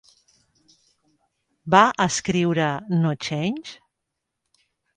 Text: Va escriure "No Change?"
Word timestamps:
Va 1.75 1.83
escriure 2.07 2.73
"No 3.05 3.15
Change?" 3.27 3.71